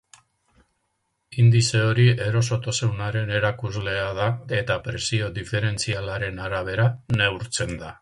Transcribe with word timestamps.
Indize 1.43 1.81
hori 1.89 2.05
erosotasunaren 2.29 3.31
erakuslea 3.41 4.09
da 4.23 4.27
eta 4.63 4.81
presio 4.89 5.33
diferentzialaren 5.39 6.45
arabera 6.49 6.93
neurtzen 7.23 7.81
da. 7.87 7.99